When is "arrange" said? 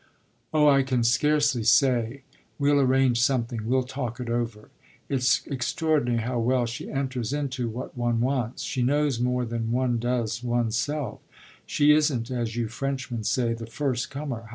2.79-3.21